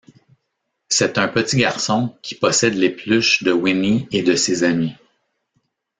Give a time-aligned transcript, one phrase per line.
[0.89, 4.95] C'est un petit garçon, qui possède les peluches de Winnie et de ses amis.